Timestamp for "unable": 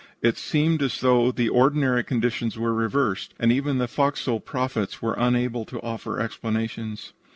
5.13-5.63